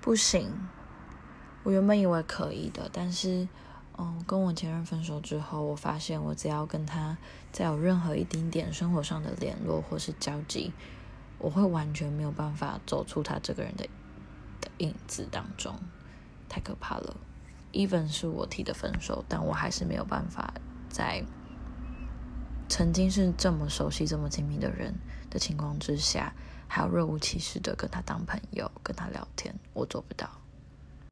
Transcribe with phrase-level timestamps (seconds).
[0.00, 0.52] 不行。
[1.62, 3.46] 我原本以为可以的，但是，
[3.98, 7.18] 嗯，跟我前任分手之后，我发现我只要跟他
[7.52, 10.72] 再有任何一丁点生活上的联络或是交集，
[11.38, 13.86] 我会完全没有办法走出他这个人的
[14.60, 15.78] 的影子当中，
[16.48, 17.16] 太可怕了。
[17.72, 20.54] even 是我提的分手，但我还是没有办法
[20.88, 21.22] 在
[22.68, 24.94] 曾经是这么熟悉、这么亲密的人
[25.28, 26.32] 的情况之下，
[26.72, 30.30] 还要若无其事的跟他当朋友、跟他聊天，我做不到。